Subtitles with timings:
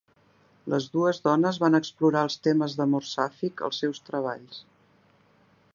[0.73, 4.61] Les dues dones van explorar els temes d'amor sàfic als seus treballs.